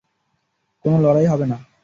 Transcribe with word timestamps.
কোনো 0.85 0.97
লড়াই 1.01 1.25
হবে 1.25 1.45
না। 1.45 1.57